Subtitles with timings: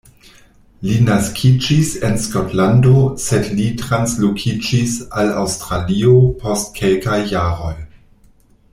[0.85, 2.95] Li naskiĝis en Skotlando
[3.27, 7.75] sed li translokiĝis al Aŭstralio post kelkaj jaroj.